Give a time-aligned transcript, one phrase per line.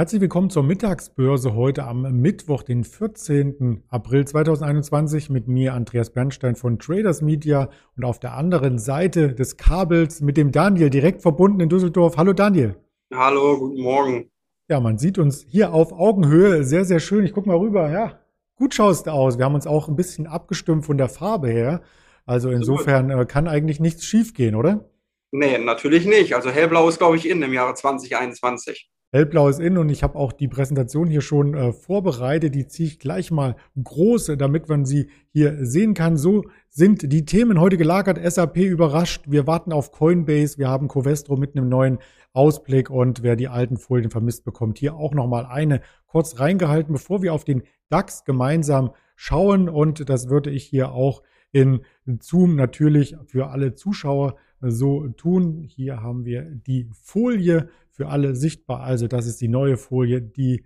[0.00, 3.82] Herzlich willkommen zur Mittagsbörse heute am Mittwoch, den 14.
[3.90, 7.68] April 2021 mit mir Andreas Bernstein von Traders Media
[7.98, 12.16] und auf der anderen Seite des Kabels mit dem Daniel direkt verbunden in Düsseldorf.
[12.16, 12.76] Hallo Daniel.
[13.12, 14.30] Hallo, guten Morgen.
[14.70, 16.64] Ja, man sieht uns hier auf Augenhöhe.
[16.64, 17.26] Sehr, sehr schön.
[17.26, 17.90] Ich gucke mal rüber.
[17.90, 18.20] Ja,
[18.56, 19.36] gut schaust du aus.
[19.36, 21.82] Wir haben uns auch ein bisschen abgestimmt von der Farbe her.
[22.24, 24.88] Also insofern äh, kann eigentlich nichts schiefgehen, oder?
[25.30, 26.34] Nee, natürlich nicht.
[26.34, 28.90] Also hellblau ist, glaube ich, in im Jahre 2021.
[29.12, 32.54] Hellblau ist in und ich habe auch die Präsentation hier schon äh, vorbereitet.
[32.54, 36.16] Die ziehe ich gleich mal groß, damit man sie hier sehen kann.
[36.16, 38.20] So sind die Themen heute gelagert.
[38.22, 39.24] SAP überrascht.
[39.26, 40.58] Wir warten auf Coinbase.
[40.58, 41.98] Wir haben Covestro mit einem neuen
[42.32, 47.20] Ausblick und wer die alten Folien vermisst, bekommt hier auch nochmal eine kurz reingehalten, bevor
[47.20, 49.68] wir auf den DAX gemeinsam schauen.
[49.68, 51.80] Und das würde ich hier auch in
[52.20, 55.64] Zoom natürlich für alle Zuschauer so tun.
[55.68, 57.68] Hier haben wir die Folie
[58.00, 58.80] für alle sichtbar.
[58.80, 60.64] Also das ist die neue Folie, die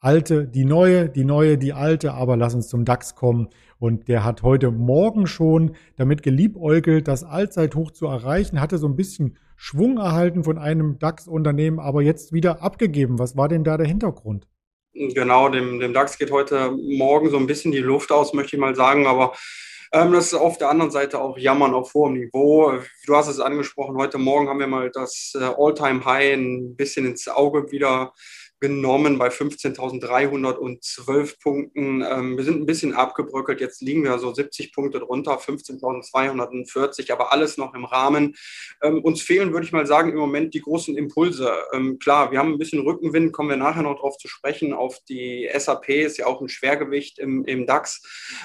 [0.00, 2.12] alte, die neue, die neue, die alte.
[2.12, 3.48] Aber lass uns zum DAX kommen.
[3.78, 8.96] Und der hat heute Morgen schon damit geliebäugelt, das Allzeithoch zu erreichen, hatte so ein
[8.96, 13.18] bisschen Schwung erhalten von einem DAX-Unternehmen, aber jetzt wieder abgegeben.
[13.18, 14.46] Was war denn da der Hintergrund?
[14.92, 18.60] Genau, dem, dem DAX geht heute Morgen so ein bisschen die Luft aus, möchte ich
[18.60, 19.06] mal sagen.
[19.06, 19.32] Aber
[19.94, 22.80] das ist auf der anderen Seite auch Jammern auf hohem Niveau.
[23.06, 27.28] Du hast es angesprochen, heute Morgen haben wir mal das äh, All-Time-High ein bisschen ins
[27.28, 28.12] Auge wieder
[28.60, 32.02] genommen bei 15.312 Punkten.
[32.02, 33.60] Ähm, wir sind ein bisschen abgebröckelt.
[33.60, 38.36] Jetzt liegen wir so 70 Punkte drunter, 15.240, aber alles noch im Rahmen.
[38.82, 41.52] Ähm, uns fehlen, würde ich mal sagen, im Moment die großen Impulse.
[41.72, 44.72] Ähm, klar, wir haben ein bisschen Rückenwind, kommen wir nachher noch darauf zu sprechen.
[44.72, 48.02] Auf die SAP ist ja auch ein Schwergewicht im, im DAX.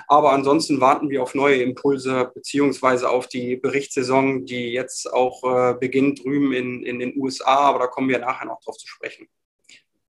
[0.08, 5.76] Aber ansonsten warten wir auf neue Impulse beziehungsweise auf die Berichtssaison, die jetzt auch äh,
[5.80, 7.60] beginnt drüben in, in den USA.
[7.60, 9.28] Aber da kommen wir nachher noch drauf zu sprechen.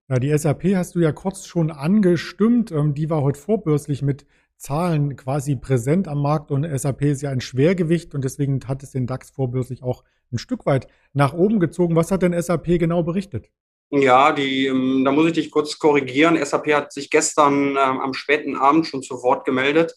[0.09, 2.71] Ja, die SAP hast du ja kurz schon angestimmt.
[2.71, 4.25] Ähm, die war heute vorbörslich mit
[4.57, 8.91] Zahlen quasi präsent am Markt und SAP ist ja ein Schwergewicht und deswegen hat es
[8.91, 11.95] den DAX vorbörslich auch ein Stück weit nach oben gezogen.
[11.95, 13.51] Was hat denn SAP genau berichtet?
[13.91, 16.43] Ja, die, ähm, da muss ich dich kurz korrigieren.
[16.43, 19.95] SAP hat sich gestern ähm, am späten Abend schon zu Wort gemeldet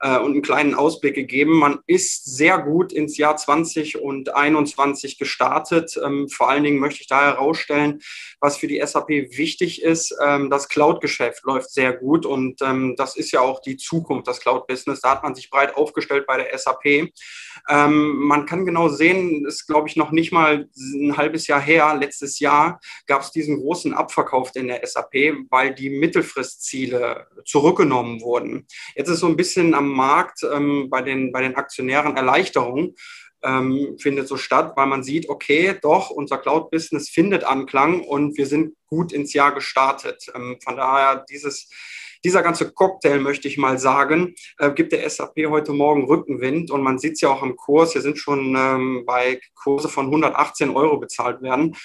[0.00, 1.58] äh, und einen kleinen Ausblick gegeben.
[1.58, 5.98] Man ist sehr gut ins Jahr 20 und 21 gestartet.
[6.02, 8.00] Ähm, vor allen Dingen möchte ich da herausstellen,
[8.40, 10.14] was für die SAP wichtig ist.
[10.22, 14.40] Ähm, das Cloud-Geschäft läuft sehr gut und ähm, das ist ja auch die Zukunft, das
[14.40, 15.00] Cloud-Business.
[15.00, 17.12] Da hat man sich breit aufgestellt bei der SAP.
[17.68, 21.96] Ähm, man kann genau sehen, ist glaube ich noch nicht mal ein halbes Jahr her,
[21.98, 25.14] letztes Jahr gab es diesen großen Abverkauf in der SAP,
[25.50, 28.66] weil die Mittelfristziele zurückgenommen wurden.
[28.94, 32.94] Jetzt ist so ein bisschen am Markt ähm, bei, den, bei den Aktionären Erleichterung
[33.42, 38.46] ähm, findet so statt, weil man sieht, okay, doch, unser Cloud-Business findet Anklang und wir
[38.46, 40.26] sind gut ins Jahr gestartet.
[40.34, 41.68] Ähm, von daher dieses
[42.24, 46.82] dieser ganze Cocktail, möchte ich mal sagen, äh, gibt der SAP heute Morgen Rückenwind und
[46.82, 47.94] man sieht es ja auch am Kurs.
[47.94, 51.76] Wir sind schon ähm, bei Kurse von 118 Euro bezahlt werden.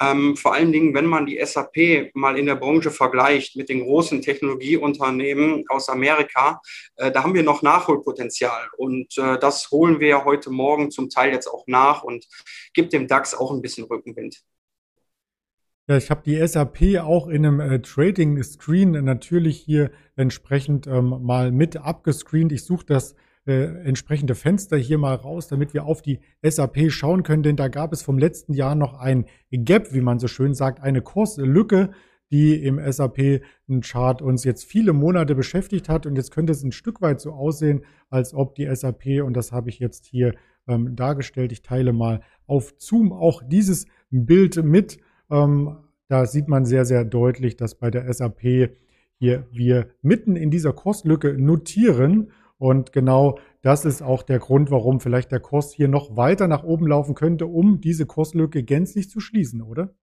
[0.00, 3.84] Ähm, vor allen Dingen, wenn man die SAP mal in der Branche vergleicht mit den
[3.84, 6.60] großen Technologieunternehmen aus Amerika,
[6.96, 8.68] äh, da haben wir noch Nachholpotenzial.
[8.76, 12.26] Und äh, das holen wir heute Morgen zum Teil jetzt auch nach und
[12.72, 14.42] gibt dem DAX auch ein bisschen Rückenwind.
[15.86, 21.52] Ja, ich habe die SAP auch in einem äh, Trading-Screen natürlich hier entsprechend ähm, mal
[21.52, 22.52] mit abgescreent.
[22.52, 23.14] Ich suche das
[23.46, 27.68] äh, entsprechende Fenster hier mal raus, damit wir auf die SAP schauen können, denn da
[27.68, 31.90] gab es vom letzten Jahr noch ein Gap, wie man so schön sagt, eine Kurslücke,
[32.30, 36.06] die im SAP-Chart uns jetzt viele Monate beschäftigt hat.
[36.06, 39.52] Und jetzt könnte es ein Stück weit so aussehen, als ob die SAP, und das
[39.52, 40.34] habe ich jetzt hier
[40.66, 44.98] ähm, dargestellt, ich teile mal auf Zoom auch dieses Bild mit.
[45.30, 45.76] Ähm,
[46.08, 48.70] da sieht man sehr, sehr deutlich, dass bei der SAP
[49.18, 55.00] hier wir mitten in dieser Kurslücke notieren und genau das ist auch der Grund, warum
[55.00, 59.20] vielleicht der Kurs hier noch weiter nach oben laufen könnte, um diese Kurslücke gänzlich zu
[59.20, 59.94] schließen, oder?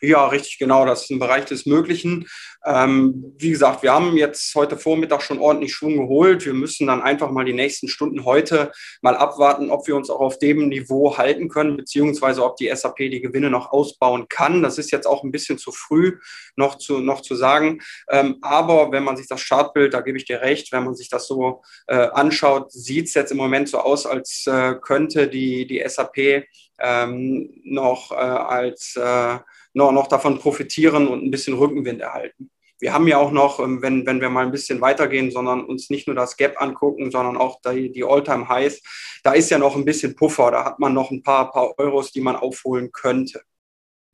[0.00, 0.86] Ja, richtig, genau.
[0.86, 2.26] Das ist ein Bereich des Möglichen.
[2.66, 6.46] Ähm, wie gesagt, wir haben jetzt heute Vormittag schon ordentlich Schwung geholt.
[6.46, 8.72] Wir müssen dann einfach mal die nächsten Stunden heute
[9.02, 12.96] mal abwarten, ob wir uns auch auf dem Niveau halten können, beziehungsweise ob die SAP
[12.96, 14.62] die Gewinne noch ausbauen kann.
[14.62, 16.18] Das ist jetzt auch ein bisschen zu früh
[16.56, 17.80] noch zu, noch zu sagen.
[18.10, 21.08] Ähm, aber wenn man sich das Chartbild, da gebe ich dir recht, wenn man sich
[21.08, 25.66] das so äh, anschaut, sieht es jetzt im Moment so aus, als äh, könnte die,
[25.66, 26.46] die SAP
[26.78, 29.38] ähm, noch äh, als äh,
[29.74, 32.50] noch, noch davon profitieren und ein bisschen Rückenwind erhalten.
[32.80, 35.90] Wir haben ja auch noch, ähm, wenn, wenn wir mal ein bisschen weitergehen, sondern uns
[35.90, 38.82] nicht nur das Gap angucken, sondern auch die, die All-Time-Highs,
[39.22, 42.12] da ist ja noch ein bisschen Puffer, da hat man noch ein paar, paar Euros,
[42.12, 43.42] die man aufholen könnte.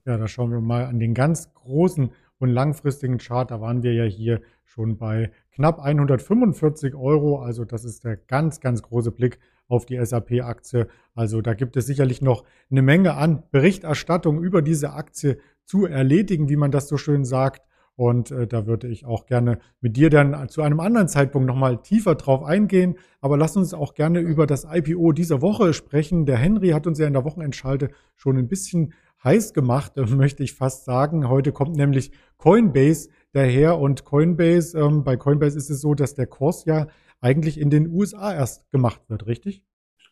[0.04, 3.92] Ja, da schauen wir mal an den ganz großen und langfristigen Chart, da waren wir
[3.92, 7.40] ja hier schon bei knapp 145 Euro.
[7.40, 10.88] Also das ist der ganz, ganz große Blick auf die SAP-Aktie.
[11.14, 16.48] Also da gibt es sicherlich noch eine Menge an Berichterstattung über diese Aktie zu erledigen,
[16.48, 17.62] wie man das so schön sagt.
[17.96, 21.82] Und äh, da würde ich auch gerne mit dir dann zu einem anderen Zeitpunkt nochmal
[21.82, 22.96] tiefer drauf eingehen.
[23.20, 26.24] Aber lass uns auch gerne über das IPO dieser Woche sprechen.
[26.24, 30.54] Der Henry hat uns ja in der Wochenendschalte schon ein bisschen heiß gemacht, möchte ich
[30.54, 31.28] fast sagen.
[31.28, 36.26] Heute kommt nämlich Coinbase daher und Coinbase, ähm, bei Coinbase ist es so, dass der
[36.26, 36.86] Kurs ja
[37.20, 39.62] eigentlich in den USA erst gemacht wird, richtig?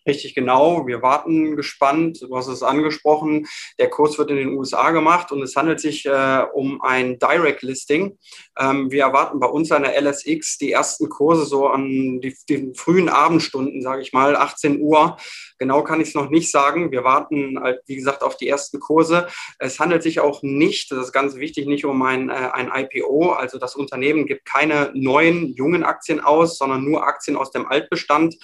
[0.09, 0.87] Richtig genau.
[0.87, 2.23] Wir warten gespannt.
[2.23, 3.47] Du hast es angesprochen.
[3.79, 7.61] Der Kurs wird in den USA gemacht und es handelt sich äh, um ein Direct
[7.61, 8.17] Listing.
[8.59, 12.75] Ähm, wir erwarten bei uns an der LSX die ersten Kurse so an die, den
[12.75, 15.19] frühen Abendstunden, sage ich mal, 18 Uhr.
[15.59, 16.91] Genau kann ich es noch nicht sagen.
[16.91, 19.27] Wir warten, halt, wie gesagt, auf die ersten Kurse.
[19.59, 23.33] Es handelt sich auch nicht, das ist ganz wichtig, nicht um ein, äh, ein IPO.
[23.33, 28.37] Also das Unternehmen gibt keine neuen, jungen Aktien aus, sondern nur Aktien aus dem Altbestand.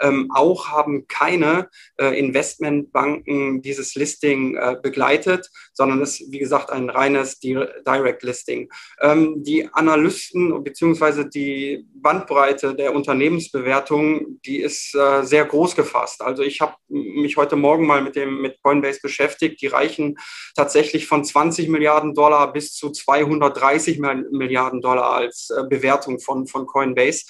[0.00, 1.68] Ähm, auch haben keine
[1.98, 8.68] äh, Investmentbanken dieses Listing äh, begleitet, sondern es ist, wie gesagt, ein reines Direct Listing.
[9.00, 11.28] Ähm, die Analysten bzw.
[11.28, 16.22] die Bandbreite der Unternehmensbewertung, die ist äh, sehr groß gefasst.
[16.22, 19.60] Also ich habe mich heute Morgen mal mit dem mit Coinbase beschäftigt.
[19.62, 20.18] Die reichen
[20.56, 23.98] tatsächlich von 20 Milliarden Dollar bis zu 230
[24.30, 27.24] Milliarden Dollar als äh, Bewertung von, von Coinbase.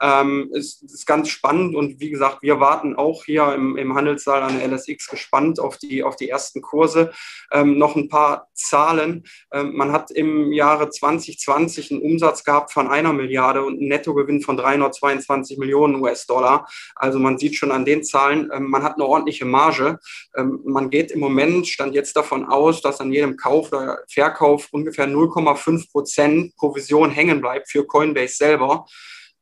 [0.00, 4.42] Ähm, ist, ist ganz spannend und wie gesagt, wir warten auch hier im, im Handelssaal
[4.42, 7.12] an der LSX gespannt auf die, auf die ersten Kurse.
[7.52, 9.24] Ähm, noch ein paar Zahlen.
[9.52, 14.42] Ähm, man hat im Jahre 2020 einen Umsatz gehabt von einer Milliarde und einen Nettogewinn
[14.42, 16.66] von 322 Millionen US-Dollar.
[16.94, 19.98] Also man sieht schon an den Zahlen, ähm, man hat eine ordentliche Marge.
[20.36, 24.68] Ähm, man geht im Moment, stand jetzt davon aus, dass an jedem Kauf oder Verkauf
[24.72, 28.86] ungefähr 0,5 Prozent Provision hängen bleibt für Coinbase selber.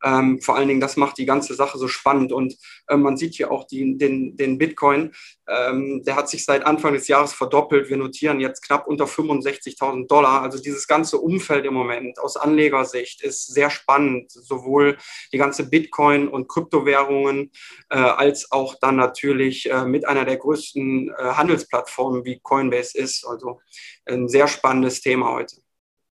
[0.04, 2.30] Ähm, vor allen Dingen, das macht die ganze Sache so spannend.
[2.30, 2.56] Und
[2.88, 5.12] äh, man sieht hier auch die, den, den Bitcoin,
[5.48, 7.88] ähm, der hat sich seit Anfang des Jahres verdoppelt.
[7.88, 10.42] Wir notieren jetzt knapp unter 65.000 Dollar.
[10.42, 14.30] Also dieses ganze Umfeld im Moment aus Anlegersicht ist sehr spannend.
[14.30, 14.98] Sowohl
[15.32, 17.50] die ganze Bitcoin- und Kryptowährungen
[17.90, 23.26] äh, als auch dann natürlich äh, mit einer der größten äh, Handelsplattformen wie Coinbase ist.
[23.26, 23.60] Also
[24.04, 25.63] ein sehr spannendes Thema heute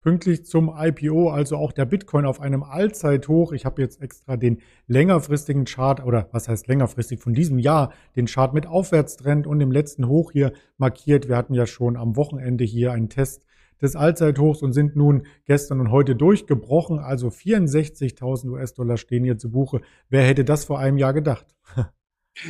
[0.04, 3.54] pünktlich zum IPO, also auch der Bitcoin auf einem Allzeithoch.
[3.54, 8.28] Ich habe jetzt extra den längerfristigen Chart oder was heißt längerfristig von diesem Jahr, den
[8.28, 11.30] Chart mit Aufwärtstrend und dem letzten Hoch hier markiert.
[11.30, 13.46] Wir hatten ja schon am Wochenende hier einen Test
[13.82, 17.00] des Allzeithochs und sind nun gestern und heute durchgebrochen.
[17.00, 19.82] Also 64.000 US-Dollar stehen hier zu Buche.
[20.10, 21.53] Wer hätte das vor einem Jahr gedacht?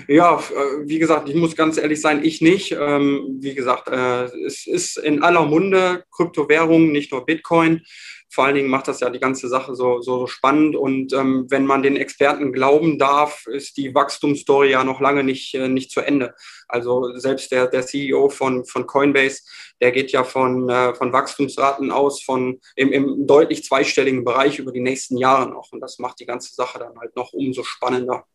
[0.08, 2.72] Ja, äh, wie gesagt, ich muss ganz ehrlich sein, ich nicht.
[2.72, 7.82] Ähm, wie gesagt, äh, es ist in aller Munde Kryptowährungen, nicht nur Bitcoin.
[8.30, 10.76] Vor allen Dingen macht das ja die ganze Sache so, so, spannend.
[10.78, 15.54] Und ähm, wenn man den Experten glauben darf, ist die Wachstumsstory ja noch lange nicht,
[15.54, 16.34] äh, nicht zu Ende.
[16.70, 19.42] Also selbst der, der CEO von, von Coinbase,
[19.82, 24.80] der geht ja von, von Wachstumsraten aus von im, im deutlich zweistelligen Bereich über die
[24.80, 25.74] nächsten Jahre noch.
[25.74, 28.26] Und das macht die ganze Sache dann halt noch umso spannender.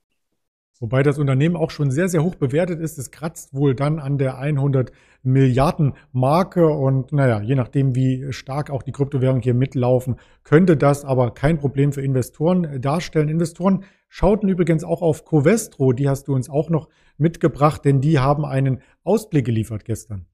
[0.81, 2.99] Wobei das Unternehmen auch schon sehr, sehr hoch bewertet ist.
[2.99, 4.93] Es kratzt wohl dann an der 100
[5.25, 11.05] Milliarden Marke und naja, je nachdem, wie stark auch die Kryptowährungen hier mitlaufen, könnte das
[11.05, 13.29] aber kein Problem für Investoren darstellen.
[13.29, 18.21] Investoren schauten übrigens auch auf Covestro, die hast du uns auch noch mitgebracht, denn die
[18.21, 20.27] haben einen Ausblick geliefert gestern.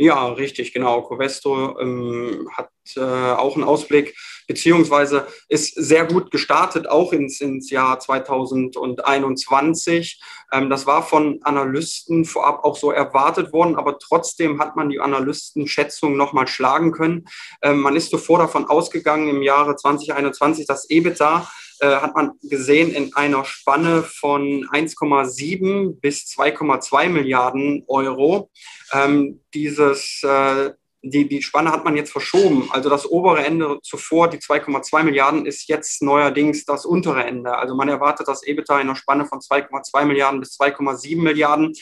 [0.00, 1.02] Ja, richtig, genau.
[1.02, 4.16] Covesto ähm, hat äh, auch einen Ausblick,
[4.46, 10.22] beziehungsweise ist sehr gut gestartet, auch ins, ins Jahr 2021.
[10.52, 15.00] Ähm, das war von Analysten vorab auch so erwartet worden, aber trotzdem hat man die
[15.00, 17.24] Analystenschätzung nochmal schlagen können.
[17.62, 21.50] Ähm, man ist zuvor davon ausgegangen, im Jahre 2021 das EBITDA
[21.86, 28.50] hat man gesehen in einer Spanne von 1,7 bis 2,2 Milliarden Euro.
[28.92, 30.70] Ähm, dieses äh,
[31.02, 32.68] die, die Spanne hat man jetzt verschoben.
[32.70, 37.56] Also das obere Ende zuvor, die 2,2 Milliarden, ist jetzt neuerdings das untere Ende.
[37.56, 41.72] Also man erwartet das EBITDA in einer Spanne von 2,2 Milliarden bis 2,7 Milliarden.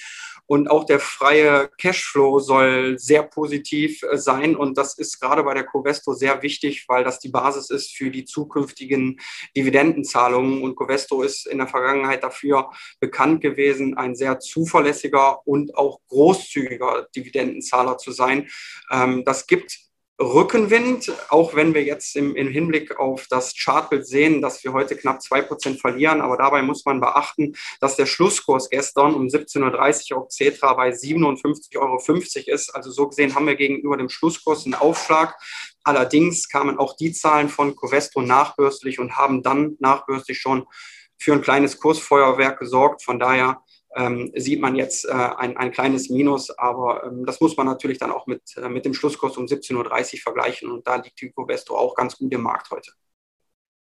[0.46, 4.56] Und auch der freie Cashflow soll sehr positiv äh, sein.
[4.56, 8.10] Und das ist gerade bei der Covesto sehr wichtig, weil das die Basis ist für
[8.10, 9.18] die zukünftigen
[9.56, 10.62] Dividendenzahlungen.
[10.62, 17.08] Und Covesto ist in der Vergangenheit dafür bekannt gewesen, ein sehr zuverlässiger und auch großzügiger
[17.14, 18.48] Dividendenzahler zu sein.
[18.90, 19.85] Ähm, das gibt
[20.20, 24.96] Rückenwind, auch wenn wir jetzt im, im Hinblick auf das Chartbild sehen, dass wir heute
[24.96, 26.20] knapp zwei Prozent verlieren.
[26.22, 31.76] Aber dabei muss man beachten, dass der Schlusskurs gestern um 17.30 Uhr Cetra bei 57,50
[31.78, 32.74] Euro ist.
[32.74, 35.36] Also so gesehen haben wir gegenüber dem Schlusskurs einen Aufschlag
[35.86, 40.66] Allerdings kamen auch die Zahlen von Covestro nachbörslich und haben dann nachbörslich schon
[41.16, 43.04] für ein kleines Kursfeuerwerk gesorgt.
[43.04, 43.62] Von daher
[43.94, 47.98] ähm, sieht man jetzt äh, ein, ein kleines Minus, aber ähm, das muss man natürlich
[47.98, 49.74] dann auch mit, äh, mit dem Schlusskurs um 17.30
[50.14, 52.92] Uhr vergleichen und da liegt die Covestro auch ganz gut im Markt heute.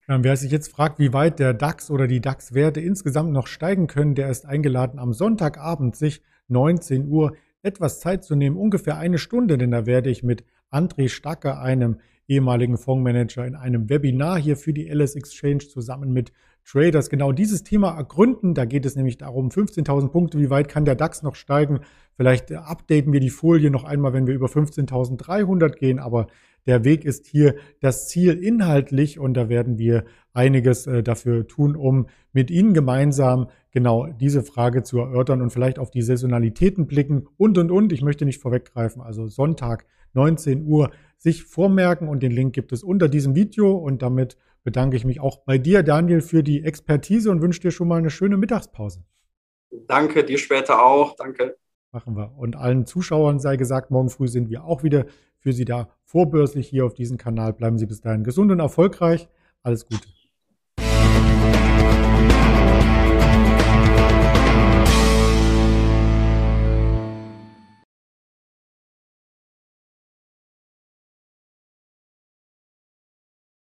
[0.07, 4.13] Wer sich jetzt fragt, wie weit der DAX oder die DAX-Werte insgesamt noch steigen können,
[4.13, 9.57] der ist eingeladen, am Sonntagabend sich 19 Uhr etwas Zeit zu nehmen, ungefähr eine Stunde,
[9.57, 14.73] denn da werde ich mit André Stacke, einem ehemaligen Fondsmanager, in einem Webinar hier für
[14.73, 16.31] die LS Exchange zusammen mit
[16.65, 18.53] Traders genau dieses Thema ergründen.
[18.53, 21.81] Da geht es nämlich darum, 15.000 Punkte, wie weit kann der DAX noch steigen?
[22.15, 26.27] Vielleicht updaten wir die Folie noch einmal, wenn wir über 15.300 gehen, aber
[26.67, 31.75] der Weg ist hier das Ziel inhaltlich und da werden wir einiges äh, dafür tun,
[31.75, 37.27] um mit Ihnen gemeinsam genau diese Frage zu erörtern und vielleicht auf die Saisonalitäten blicken
[37.37, 37.91] und, und, und.
[37.91, 42.83] Ich möchte nicht vorweggreifen, also Sonntag 19 Uhr sich vormerken und den Link gibt es
[42.83, 47.31] unter diesem Video und damit bedanke ich mich auch bei dir, Daniel, für die Expertise
[47.31, 49.03] und wünsche dir schon mal eine schöne Mittagspause.
[49.87, 51.15] Danke, dir später auch.
[51.15, 51.57] Danke.
[51.91, 52.33] Machen wir.
[52.37, 55.05] Und allen Zuschauern sei gesagt, morgen früh sind wir auch wieder
[55.39, 57.53] für Sie da vorbörslich hier auf diesem Kanal.
[57.53, 59.27] Bleiben Sie bis dahin gesund und erfolgreich.
[59.63, 60.07] Alles Gute.